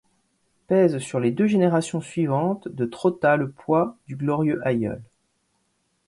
[0.65, 5.03] Pèse sur les deux générations suivantes de Trotta le poids du glorieux aïeul.